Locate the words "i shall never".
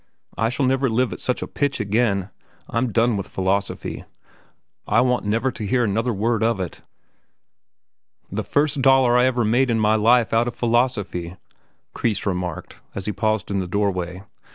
0.35-0.89